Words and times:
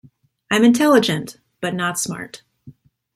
I'm 0.49 0.63
intelligent, 0.63 1.37
but 1.59 1.75
not 1.75 1.99
smart. 1.99 2.41